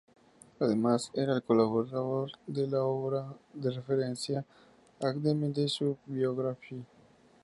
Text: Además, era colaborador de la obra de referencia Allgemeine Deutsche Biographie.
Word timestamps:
Además, 0.59 1.11
era 1.13 1.41
colaborador 1.41 2.31
de 2.47 2.65
la 2.65 2.81
obra 2.81 3.35
de 3.53 3.69
referencia 3.69 4.43
Allgemeine 4.99 5.53
Deutsche 5.53 5.95
Biographie. 6.07 6.83